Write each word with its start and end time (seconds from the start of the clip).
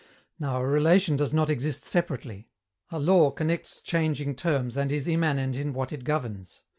Now, 0.39 0.59
a 0.59 0.65
relation 0.65 1.15
does 1.15 1.31
not 1.31 1.51
exist 1.51 1.83
separately. 1.83 2.49
A 2.89 2.97
law 2.97 3.29
connects 3.29 3.79
changing 3.83 4.33
terms 4.33 4.75
and 4.75 4.91
is 4.91 5.07
immanent 5.07 5.55
in 5.55 5.73
what 5.73 5.93
it 5.93 6.03
governs. 6.03 6.63